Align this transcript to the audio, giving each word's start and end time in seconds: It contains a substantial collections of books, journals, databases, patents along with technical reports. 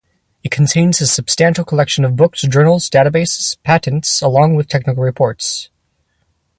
It 0.43 0.49
contains 0.49 0.99
a 0.99 1.05
substantial 1.05 1.63
collections 1.63 2.07
of 2.07 2.15
books, 2.15 2.41
journals, 2.41 2.89
databases, 2.89 3.57
patents 3.61 4.19
along 4.19 4.55
with 4.55 4.67
technical 4.67 5.03
reports. 5.03 5.69